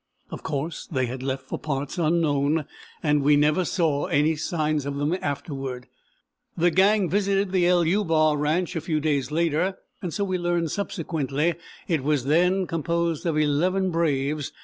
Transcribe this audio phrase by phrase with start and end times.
[0.31, 2.65] Of course they had left for parts unknown,
[3.03, 5.85] and we never saw any signs of them afterward.
[6.57, 9.77] The gang visited the =LU= bar ranch a few days later,
[10.09, 11.53] so we learned subsequently.
[11.87, 14.51] It was then composed of eleven braves